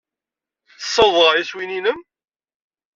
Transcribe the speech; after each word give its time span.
Tessawḍed 0.79 1.17
ɣer 1.25 1.35
yiswiyen-nnem? 1.37 1.99